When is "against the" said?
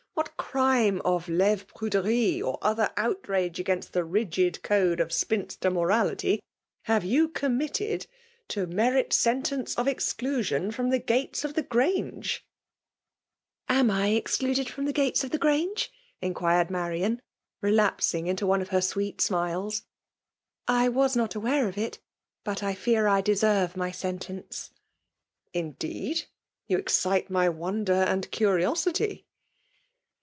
3.57-4.03